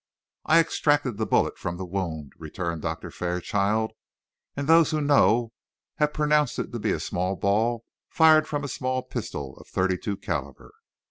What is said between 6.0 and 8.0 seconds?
pronounced it to be a ball